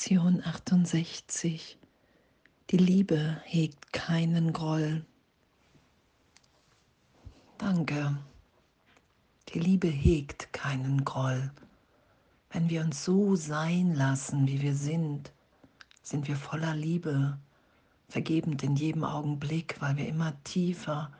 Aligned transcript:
Lektion 0.00 0.42
68. 0.42 1.76
Die 2.70 2.76
Liebe 2.78 3.42
hegt 3.44 3.92
keinen 3.92 4.54
Groll. 4.54 5.04
Danke. 7.58 8.16
Die 9.50 9.58
Liebe 9.58 9.88
hegt 9.88 10.54
keinen 10.54 11.04
Groll. 11.04 11.50
Wenn 12.48 12.70
wir 12.70 12.80
uns 12.80 13.04
so 13.04 13.36
sein 13.36 13.94
lassen, 13.94 14.46
wie 14.46 14.62
wir 14.62 14.74
sind, 14.74 15.32
sind 16.02 16.28
wir 16.28 16.36
voller 16.36 16.74
Liebe, 16.74 17.36
vergebend 18.08 18.62
in 18.62 18.76
jedem 18.76 19.04
Augenblick, 19.04 19.82
weil 19.82 19.98
wir 19.98 20.08
immer 20.08 20.32
tiefer 20.44 21.12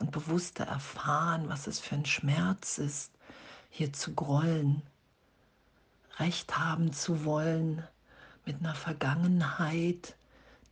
und 0.00 0.10
bewusster 0.10 0.64
erfahren, 0.64 1.48
was 1.48 1.68
es 1.68 1.78
für 1.78 1.94
ein 1.94 2.04
Schmerz 2.04 2.78
ist, 2.78 3.12
hier 3.70 3.92
zu 3.92 4.12
grollen, 4.12 4.82
Recht 6.18 6.58
haben 6.58 6.92
zu 6.92 7.24
wollen 7.24 7.84
mit 8.44 8.58
einer 8.60 8.74
Vergangenheit, 8.74 10.16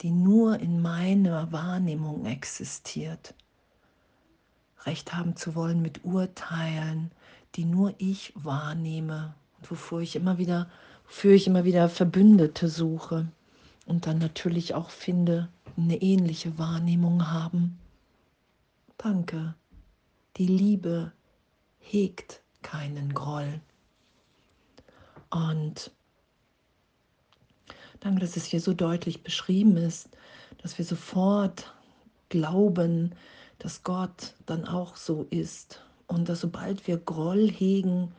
die 0.00 0.10
nur 0.10 0.58
in 0.58 0.82
meiner 0.82 1.52
Wahrnehmung 1.52 2.26
existiert. 2.26 3.34
Recht 4.84 5.14
haben 5.14 5.36
zu 5.36 5.54
wollen 5.54 5.80
mit 5.80 6.04
Urteilen, 6.04 7.10
die 7.54 7.64
nur 7.64 7.94
ich 7.98 8.32
wahrnehme 8.34 9.34
und 9.58 9.70
wofür 9.70 10.00
ich 10.00 10.16
immer 10.16 10.38
wieder, 10.38 10.68
wofür 11.06 11.32
ich 11.32 11.46
immer 11.46 11.64
wieder 11.64 11.88
Verbündete 11.88 12.68
suche 12.68 13.28
und 13.86 14.06
dann 14.06 14.18
natürlich 14.18 14.74
auch 14.74 14.90
finde, 14.90 15.48
eine 15.76 16.02
ähnliche 16.02 16.58
Wahrnehmung 16.58 17.30
haben. 17.30 17.78
Danke. 18.98 19.54
Die 20.36 20.46
Liebe 20.46 21.12
hegt 21.78 22.40
keinen 22.62 23.14
Groll. 23.14 23.60
Und 25.30 25.90
danke, 28.02 28.20
dass 28.20 28.36
es 28.36 28.44
hier 28.44 28.60
so 28.60 28.72
deutlich 28.72 29.22
beschrieben 29.22 29.76
ist, 29.76 30.08
dass 30.58 30.76
wir 30.76 30.84
sofort 30.84 31.72
glauben, 32.28 33.14
dass 33.58 33.82
Gott 33.84 34.34
dann 34.46 34.66
auch 34.66 34.96
so 34.96 35.26
ist. 35.30 35.80
Und 36.08 36.28
dass 36.28 36.40
sobald 36.40 36.86
wir 36.86 36.98
Groll 36.98 37.50
hegen, 37.50 38.12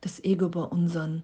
das 0.00 0.24
Ego 0.24 0.46
über 0.46 0.72
unseren 0.72 1.22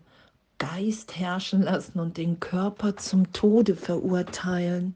Geist 0.58 1.16
herrschen 1.16 1.62
lassen 1.62 1.98
und 1.98 2.16
den 2.16 2.40
Körper 2.40 2.96
zum 2.96 3.32
Tode 3.32 3.74
verurteilen 3.74 4.94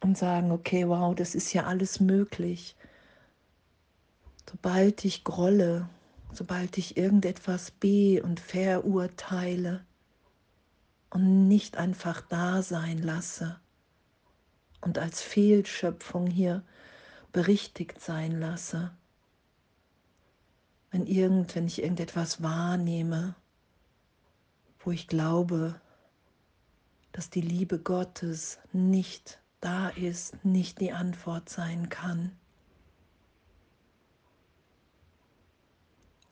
und 0.00 0.18
sagen, 0.18 0.50
okay, 0.50 0.88
wow, 0.88 1.14
das 1.14 1.34
ist 1.34 1.52
ja 1.52 1.64
alles 1.64 2.00
möglich. 2.00 2.76
Sobald 4.50 5.04
ich 5.04 5.22
grolle, 5.22 5.88
sobald 6.32 6.76
ich 6.76 6.96
irgendetwas 6.96 7.70
be- 7.70 8.20
und 8.22 8.40
verurteile 8.40 9.84
und 11.10 11.48
nicht 11.48 11.76
einfach 11.76 12.20
da 12.22 12.62
sein 12.62 12.98
lasse 12.98 13.60
und 14.80 14.98
als 14.98 15.20
Fehlschöpfung 15.20 16.26
hier 16.26 16.62
berichtigt 17.32 18.00
sein 18.00 18.40
lasse. 18.40 18.92
Wenn, 20.90 21.06
irgend, 21.06 21.54
wenn 21.54 21.66
ich 21.66 21.82
irgendetwas 21.82 22.42
wahrnehme, 22.42 23.34
wo 24.80 24.90
ich 24.90 25.06
glaube, 25.06 25.80
dass 27.12 27.30
die 27.30 27.42
Liebe 27.42 27.78
Gottes 27.78 28.58
nicht 28.72 29.40
da 29.60 29.88
ist, 29.90 30.44
nicht 30.44 30.80
die 30.80 30.92
Antwort 30.92 31.48
sein 31.48 31.88
kann. 31.88 32.32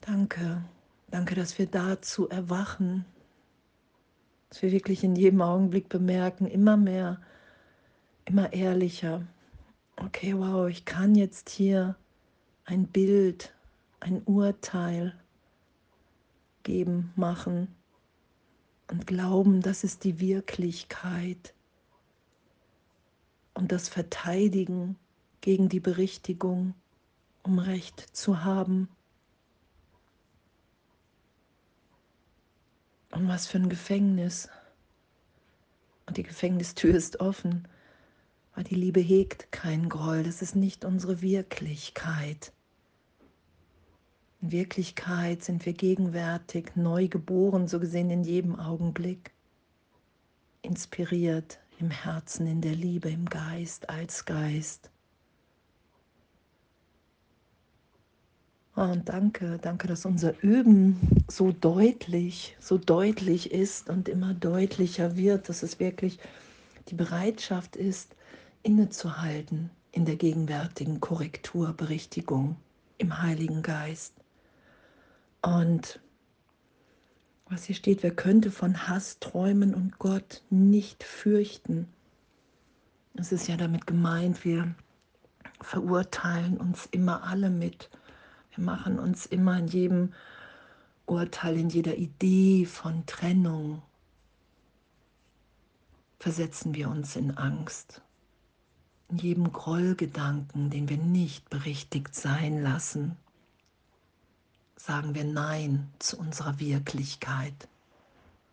Danke, 0.00 0.64
danke, 1.10 1.34
dass 1.34 1.58
wir 1.58 1.66
dazu 1.66 2.28
erwachen, 2.28 3.04
dass 4.48 4.62
wir 4.62 4.72
wirklich 4.72 5.04
in 5.04 5.16
jedem 5.16 5.42
Augenblick 5.42 5.88
bemerken, 5.88 6.46
immer 6.46 6.76
mehr, 6.76 7.20
immer 8.24 8.52
ehrlicher. 8.52 9.26
Okay, 9.96 10.34
wow, 10.36 10.68
ich 10.68 10.84
kann 10.84 11.14
jetzt 11.14 11.50
hier 11.50 11.96
ein 12.64 12.86
Bild, 12.86 13.54
ein 14.00 14.22
Urteil 14.24 15.14
geben, 16.62 17.12
machen 17.16 17.74
und 18.90 19.06
glauben, 19.06 19.60
das 19.60 19.84
ist 19.84 20.04
die 20.04 20.20
Wirklichkeit. 20.20 21.54
Und 23.54 23.72
das 23.72 23.88
Verteidigen 23.88 24.96
gegen 25.40 25.68
die 25.68 25.80
Berichtigung, 25.80 26.74
um 27.42 27.58
Recht 27.58 28.00
zu 28.16 28.44
haben. 28.44 28.88
Und 33.10 33.28
was 33.28 33.46
für 33.46 33.58
ein 33.58 33.68
Gefängnis. 33.68 34.48
Und 36.06 36.16
die 36.16 36.22
Gefängnistür 36.22 36.94
ist 36.94 37.20
offen, 37.20 37.66
weil 38.54 38.64
die 38.64 38.74
Liebe 38.74 39.00
hegt 39.00 39.50
kein 39.52 39.88
Groll. 39.88 40.22
Das 40.22 40.42
ist 40.42 40.56
nicht 40.56 40.84
unsere 40.84 41.22
Wirklichkeit. 41.22 42.52
In 44.40 44.52
Wirklichkeit 44.52 45.42
sind 45.42 45.66
wir 45.66 45.72
gegenwärtig, 45.72 46.76
neu 46.76 47.08
geboren, 47.08 47.66
so 47.66 47.80
gesehen 47.80 48.10
in 48.10 48.22
jedem 48.22 48.58
Augenblick, 48.58 49.32
inspiriert 50.62 51.58
im 51.80 51.90
Herzen, 51.90 52.46
in 52.46 52.60
der 52.60 52.74
Liebe, 52.74 53.10
im 53.10 53.26
Geist, 53.26 53.90
als 53.90 54.24
Geist. 54.24 54.90
Und 58.78 59.08
danke, 59.08 59.58
danke, 59.60 59.88
dass 59.88 60.04
unser 60.04 60.40
Üben 60.40 61.24
so 61.28 61.50
deutlich, 61.50 62.56
so 62.60 62.78
deutlich 62.78 63.50
ist 63.50 63.90
und 63.90 64.08
immer 64.08 64.34
deutlicher 64.34 65.16
wird, 65.16 65.48
dass 65.48 65.64
es 65.64 65.80
wirklich 65.80 66.20
die 66.86 66.94
Bereitschaft 66.94 67.74
ist, 67.74 68.14
innezuhalten 68.62 69.70
in 69.90 70.04
der 70.04 70.14
gegenwärtigen 70.14 71.00
Korrektur, 71.00 71.72
Berichtigung 71.72 72.54
im 72.98 73.20
Heiligen 73.20 73.62
Geist. 73.62 74.14
Und 75.42 75.98
was 77.46 77.64
hier 77.64 77.74
steht, 77.74 78.04
wer 78.04 78.14
könnte 78.14 78.52
von 78.52 78.86
Hass 78.86 79.18
träumen 79.18 79.74
und 79.74 79.98
Gott 79.98 80.42
nicht 80.50 81.02
fürchten? 81.02 81.88
Es 83.14 83.32
ist 83.32 83.48
ja 83.48 83.56
damit 83.56 83.88
gemeint, 83.88 84.44
wir 84.44 84.72
verurteilen 85.60 86.58
uns 86.58 86.86
immer 86.92 87.24
alle 87.24 87.50
mit 87.50 87.90
wir 88.58 88.64
machen 88.64 88.98
uns 88.98 89.24
immer 89.24 89.56
in 89.56 89.68
jedem 89.68 90.12
Urteil, 91.06 91.56
in 91.56 91.68
jeder 91.68 91.96
Idee 91.96 92.66
von 92.66 93.06
Trennung, 93.06 93.82
versetzen 96.18 96.74
wir 96.74 96.88
uns 96.88 97.14
in 97.14 97.38
Angst. 97.38 98.02
In 99.10 99.18
jedem 99.18 99.52
Grollgedanken, 99.52 100.70
den 100.70 100.88
wir 100.88 100.98
nicht 100.98 101.48
berichtigt 101.50 102.16
sein 102.16 102.60
lassen, 102.60 103.16
sagen 104.76 105.14
wir 105.14 105.24
Nein 105.24 105.88
zu 106.00 106.18
unserer 106.18 106.58
Wirklichkeit 106.58 107.68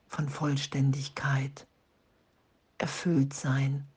von 0.07 0.29
Vollständigkeit, 0.29 1.65
Erfülltsein, 2.77 3.87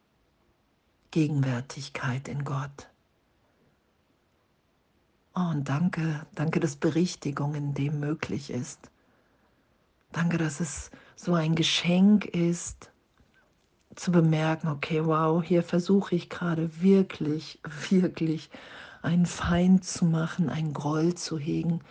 Gegenwärtigkeit 1.10 2.28
in 2.28 2.44
Gott. 2.44 2.88
Oh, 5.38 5.50
und 5.50 5.68
danke, 5.68 6.26
danke, 6.34 6.58
dass 6.58 6.74
Berichtigung 6.74 7.54
in 7.54 7.72
dem 7.72 8.00
möglich 8.00 8.50
ist. 8.50 8.90
Danke, 10.10 10.36
dass 10.36 10.58
es 10.58 10.90
so 11.14 11.34
ein 11.34 11.54
Geschenk 11.54 12.24
ist, 12.24 12.90
zu 13.94 14.10
bemerken, 14.10 14.66
okay, 14.66 15.04
wow, 15.04 15.40
hier 15.40 15.62
versuche 15.62 16.16
ich 16.16 16.28
gerade 16.28 16.82
wirklich, 16.82 17.60
wirklich 17.88 18.50
einen 19.02 19.26
Feind 19.26 19.84
zu 19.84 20.06
machen, 20.06 20.48
einen 20.48 20.72
Groll 20.72 21.14
zu 21.14 21.38
hegen, 21.38 21.82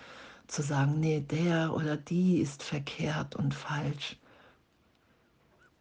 zu 0.48 0.62
sagen, 0.62 1.00
nee, 1.00 1.22
der 1.22 1.74
oder 1.74 1.96
die 1.96 2.40
ist 2.42 2.64
verkehrt 2.64 3.38
und 3.38 3.54
falsch. 3.54 4.18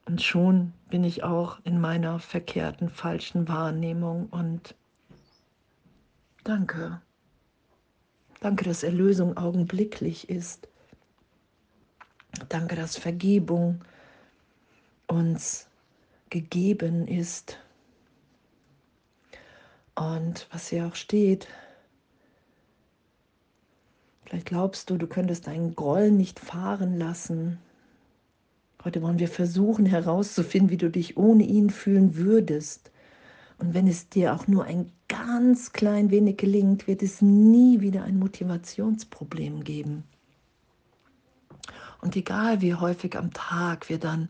Und 0.04 0.22
schon 0.22 0.72
bin 0.88 1.02
ich 1.02 1.24
auch 1.24 1.58
in 1.64 1.80
meiner 1.80 2.20
verkehrten, 2.20 2.90
falschen 2.90 3.48
Wahrnehmung 3.48 4.28
und 4.28 4.76
danke. 6.44 7.00
Danke, 8.40 8.64
dass 8.64 8.82
Erlösung 8.82 9.36
augenblicklich 9.36 10.28
ist. 10.28 10.68
Danke, 12.48 12.76
dass 12.76 12.96
Vergebung 12.96 13.80
uns 15.06 15.66
gegeben 16.30 17.08
ist. 17.08 17.58
Und 19.94 20.46
was 20.52 20.68
hier 20.68 20.86
auch 20.86 20.94
steht, 20.94 21.48
vielleicht 24.24 24.46
glaubst 24.46 24.90
du, 24.90 24.98
du 24.98 25.06
könntest 25.06 25.46
deinen 25.46 25.74
Groll 25.74 26.10
nicht 26.10 26.38
fahren 26.38 26.98
lassen. 26.98 27.58
Heute 28.84 29.00
wollen 29.00 29.18
wir 29.18 29.28
versuchen 29.28 29.86
herauszufinden, 29.86 30.70
wie 30.70 30.76
du 30.76 30.90
dich 30.90 31.16
ohne 31.16 31.44
ihn 31.44 31.70
fühlen 31.70 32.16
würdest. 32.16 32.90
Und 33.58 33.74
wenn 33.74 33.86
es 33.86 34.08
dir 34.08 34.34
auch 34.34 34.46
nur 34.46 34.64
ein 34.64 34.92
ganz 35.08 35.72
klein 35.72 36.10
wenig 36.10 36.36
gelingt, 36.36 36.86
wird 36.86 37.02
es 37.02 37.22
nie 37.22 37.80
wieder 37.80 38.04
ein 38.04 38.18
Motivationsproblem 38.18 39.64
geben. 39.64 40.04
Und 42.00 42.16
egal 42.16 42.60
wie 42.60 42.74
häufig 42.74 43.16
am 43.16 43.32
Tag 43.32 43.88
wir 43.88 43.98
dann 43.98 44.28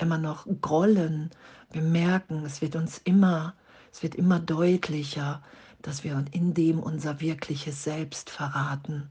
immer 0.00 0.18
noch 0.18 0.46
grollen. 0.60 1.30
Wir 1.72 1.82
merken, 1.82 2.44
es 2.46 2.62
wird 2.62 2.76
uns 2.76 2.98
immer, 2.98 3.54
es 3.92 4.02
wird 4.02 4.14
immer 4.14 4.40
deutlicher, 4.40 5.42
dass 5.82 6.04
wir 6.04 6.24
in 6.32 6.54
dem 6.54 6.80
unser 6.80 7.20
wirkliches 7.20 7.84
Selbst 7.84 8.30
verraten, 8.30 9.08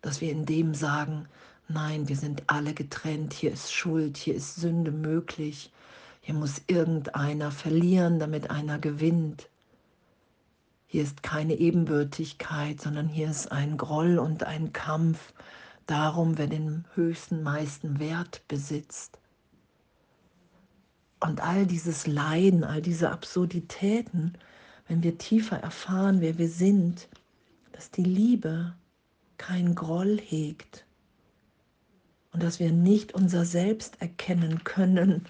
dass 0.00 0.20
wir 0.20 0.30
in 0.30 0.46
dem 0.46 0.74
sagen, 0.74 1.26
nein, 1.68 2.08
wir 2.08 2.16
sind 2.16 2.42
alle 2.46 2.74
getrennt, 2.74 3.32
hier 3.34 3.52
ist 3.52 3.72
Schuld, 3.72 4.16
hier 4.16 4.34
ist 4.34 4.56
Sünde 4.56 4.92
möglich, 4.92 5.72
hier 6.30 6.38
muss 6.38 6.62
irgendeiner 6.68 7.50
verlieren, 7.50 8.20
damit 8.20 8.50
einer 8.50 8.78
gewinnt. 8.78 9.50
Hier 10.86 11.02
ist 11.02 11.24
keine 11.24 11.54
Ebenbürtigkeit, 11.54 12.80
sondern 12.80 13.08
hier 13.08 13.28
ist 13.28 13.50
ein 13.50 13.76
Groll 13.76 14.16
und 14.16 14.44
ein 14.44 14.72
Kampf 14.72 15.32
darum, 15.86 16.38
wer 16.38 16.46
den 16.46 16.84
höchsten, 16.94 17.42
meisten 17.42 17.98
Wert 17.98 18.46
besitzt. 18.46 19.18
Und 21.18 21.40
all 21.40 21.66
dieses 21.66 22.06
Leiden, 22.06 22.62
all 22.62 22.80
diese 22.80 23.10
Absurditäten, 23.10 24.34
wenn 24.86 25.02
wir 25.02 25.18
tiefer 25.18 25.56
erfahren, 25.56 26.20
wer 26.20 26.38
wir 26.38 26.48
sind, 26.48 27.08
dass 27.72 27.90
die 27.90 28.04
Liebe 28.04 28.76
kein 29.36 29.74
Groll 29.74 30.20
hegt 30.20 30.84
und 32.32 32.40
dass 32.40 32.60
wir 32.60 32.70
nicht 32.70 33.14
unser 33.14 33.44
Selbst 33.44 34.00
erkennen 34.00 34.62
können 34.62 35.26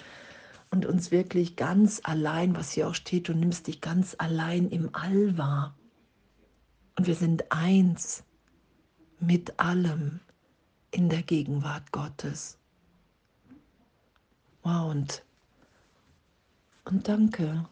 und 0.71 0.87
uns 0.87 1.11
wirklich 1.11 1.57
ganz 1.57 2.01
allein, 2.05 2.55
was 2.55 2.73
hier 2.73 2.89
auch 2.89 2.95
steht, 2.95 3.29
du 3.29 3.35
nimmst 3.35 3.67
dich 3.67 3.81
ganz 3.81 4.15
allein 4.19 4.69
im 4.69 4.95
All 4.95 5.37
wahr. 5.37 5.77
Und 6.97 7.07
wir 7.07 7.17
sind 7.17 7.51
eins 7.51 8.25
mit 9.19 9.59
allem 9.59 10.21
in 10.93 11.09
der 11.09 11.23
Gegenwart 11.23 11.93
Gottes. 11.93 12.59
Wow, 14.63 14.91
und 14.91 15.25
und 16.85 17.07
danke, 17.09 17.69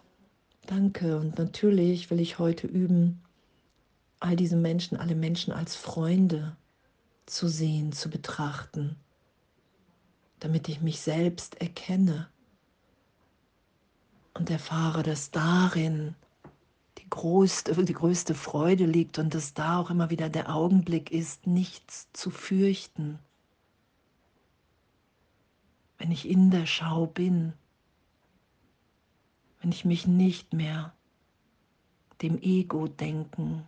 danke. 0.66 1.18
Und 1.18 1.38
natürlich 1.38 2.10
will 2.10 2.20
ich 2.20 2.38
heute 2.38 2.66
üben, 2.66 3.20
all 4.20 4.36
diese 4.36 4.56
Menschen, 4.56 4.96
alle 4.96 5.14
Menschen 5.14 5.52
als 5.52 5.76
Freunde 5.76 6.56
zu 7.26 7.48
sehen, 7.48 7.92
zu 7.92 8.10
betrachten, 8.10 8.96
damit 10.40 10.68
ich 10.68 10.80
mich 10.80 11.00
selbst 11.00 11.60
erkenne 11.60 12.28
und 14.38 14.50
erfahre, 14.50 15.02
dass 15.02 15.30
darin 15.30 16.14
die 16.98 17.08
größte, 17.10 17.74
die 17.84 17.92
größte 17.92 18.34
Freude 18.34 18.86
liegt 18.86 19.18
und 19.18 19.34
dass 19.34 19.54
da 19.54 19.78
auch 19.78 19.90
immer 19.90 20.10
wieder 20.10 20.28
der 20.28 20.54
Augenblick 20.54 21.10
ist, 21.10 21.46
nichts 21.46 22.08
zu 22.12 22.30
fürchten. 22.30 23.18
Wenn 25.98 26.12
ich 26.12 26.28
in 26.28 26.50
der 26.50 26.66
Schau 26.66 27.06
bin, 27.06 27.52
wenn 29.60 29.72
ich 29.72 29.84
mich 29.84 30.06
nicht 30.06 30.52
mehr 30.52 30.92
dem 32.22 32.40
Ego-Denken 32.40 33.66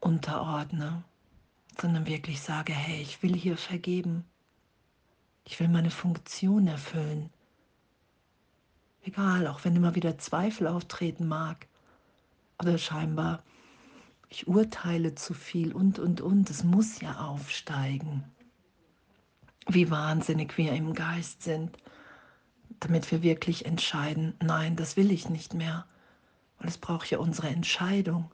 unterordne, 0.00 1.02
sondern 1.80 2.06
wirklich 2.06 2.40
sage, 2.40 2.72
hey, 2.72 3.00
ich 3.00 3.22
will 3.22 3.34
hier 3.34 3.56
vergeben. 3.56 4.24
Ich 5.44 5.58
will 5.60 5.68
meine 5.68 5.90
Funktion 5.90 6.66
erfüllen. 6.66 7.30
Egal, 9.04 9.46
auch 9.46 9.64
wenn 9.64 9.76
immer 9.76 9.94
wieder 9.94 10.18
Zweifel 10.18 10.66
auftreten 10.66 11.28
mag 11.28 11.66
oder 12.60 12.78
scheinbar 12.78 13.42
ich 14.28 14.48
urteile 14.48 15.14
zu 15.14 15.34
viel 15.34 15.72
und, 15.72 15.98
und, 15.98 16.20
und. 16.20 16.50
Es 16.50 16.64
muss 16.64 17.00
ja 17.00 17.14
aufsteigen. 17.18 18.24
Wie 19.68 19.90
wahnsinnig 19.90 20.58
wir 20.58 20.72
im 20.72 20.94
Geist 20.94 21.42
sind 21.42 21.78
damit 22.80 23.10
wir 23.10 23.22
wirklich 23.22 23.66
entscheiden, 23.66 24.34
nein, 24.42 24.76
das 24.76 24.96
will 24.96 25.10
ich 25.10 25.28
nicht 25.28 25.54
mehr. 25.54 25.86
Weil 26.58 26.68
es 26.68 26.78
braucht 26.78 27.10
ja 27.10 27.18
unsere 27.18 27.48
Entscheidung. 27.48 28.30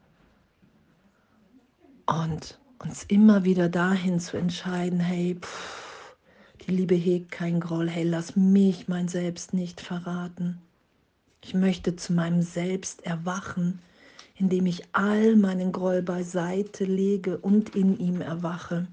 Und 2.07 2.59
uns 2.79 3.05
immer 3.05 3.45
wieder 3.45 3.69
dahin 3.69 4.19
zu 4.19 4.37
entscheiden, 4.37 5.01
hey, 5.01 5.39
pff, 5.41 5.90
die 6.61 6.73
Liebe 6.73 6.95
hegt 6.95 7.31
kein 7.31 7.61
Groll, 7.61 7.89
hey, 7.89 8.05
lass 8.05 8.37
mich 8.37 8.89
mein 8.89 9.09
Selbst 9.09 9.55
nicht 9.55 9.81
verraten. 9.81 10.61
Ich 11.43 11.55
möchte 11.55 11.97
zu 11.97 12.13
meinem 12.13 12.43
Selbst 12.43 13.05
erwachen, 13.05 13.81
indem 14.37 14.67
ich 14.67 14.85
all 14.93 15.37
meinen 15.37 15.73
Groll 15.73 16.03
beiseite 16.03 16.85
lege 16.85 17.39
und 17.39 17.75
in 17.75 17.99
ihm 17.99 18.21
erwache. 18.21 18.87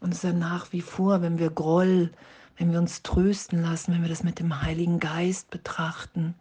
Und 0.00 0.10
es 0.10 0.18
ist 0.18 0.24
ja 0.24 0.32
nach 0.32 0.72
wie 0.72 0.82
vor, 0.82 1.22
wenn 1.22 1.38
wir 1.38 1.50
Groll 1.50 2.10
wenn 2.56 2.72
wir 2.72 2.78
uns 2.78 3.02
trösten 3.02 3.62
lassen, 3.62 3.92
wenn 3.92 4.02
wir 4.02 4.08
das 4.08 4.22
mit 4.22 4.38
dem 4.38 4.62
Heiligen 4.62 5.00
Geist 5.00 5.50
betrachten. 5.50 6.34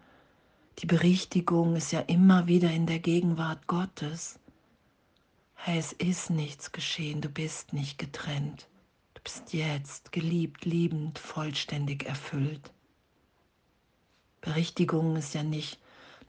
Die 0.79 0.85
Berichtigung 0.85 1.75
ist 1.75 1.91
ja 1.91 2.01
immer 2.01 2.47
wieder 2.47 2.71
in 2.71 2.85
der 2.85 2.99
Gegenwart 2.99 3.67
Gottes. 3.67 4.39
Hey, 5.55 5.79
es 5.79 5.93
ist 5.93 6.29
nichts 6.29 6.71
geschehen, 6.71 7.21
du 7.21 7.29
bist 7.29 7.73
nicht 7.73 7.97
getrennt. 7.97 8.67
Bist 9.23 9.53
jetzt 9.53 10.11
geliebt, 10.11 10.65
liebend, 10.65 11.17
vollständig 11.17 12.05
erfüllt. 12.05 12.71
Berichtigung 14.41 15.15
ist 15.15 15.33
ja 15.33 15.43
nicht 15.43 15.79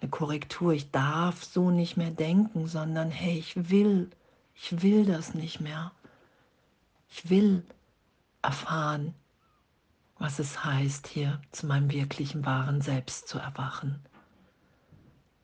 eine 0.00 0.10
Korrektur, 0.10 0.72
ich 0.72 0.90
darf 0.90 1.42
so 1.42 1.70
nicht 1.70 1.96
mehr 1.96 2.10
denken, 2.10 2.66
sondern 2.68 3.10
hey, 3.10 3.38
ich 3.38 3.70
will, 3.70 4.10
ich 4.54 4.82
will 4.82 5.04
das 5.04 5.34
nicht 5.34 5.60
mehr. 5.60 5.92
Ich 7.10 7.28
will 7.30 7.64
erfahren, 8.42 9.14
was 10.18 10.38
es 10.38 10.64
heißt, 10.64 11.08
hier 11.08 11.40
zu 11.50 11.66
meinem 11.66 11.90
wirklichen 11.90 12.44
wahren 12.46 12.80
Selbst 12.80 13.28
zu 13.28 13.38
erwachen. 13.38 14.04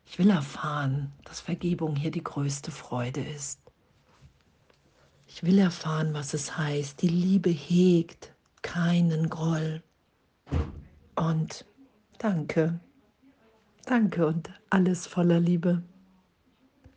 Ich 0.06 0.18
will 0.18 0.30
erfahren, 0.30 1.12
dass 1.24 1.40
Vergebung 1.40 1.96
hier 1.96 2.10
die 2.10 2.24
größte 2.24 2.70
Freude 2.70 3.20
ist. 3.20 3.60
Ich 5.32 5.44
will 5.44 5.60
erfahren, 5.60 6.12
was 6.12 6.34
es 6.34 6.58
heißt, 6.58 7.00
die 7.02 7.08
Liebe 7.08 7.50
hegt 7.50 8.34
keinen 8.62 9.30
Groll. 9.30 9.80
Und 11.14 11.64
danke, 12.18 12.80
danke 13.86 14.26
und 14.26 14.50
alles 14.70 15.06
voller 15.06 15.38
Liebe. 15.38 15.84